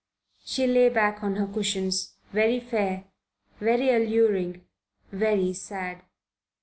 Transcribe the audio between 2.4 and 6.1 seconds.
fair, very alluring, very sad.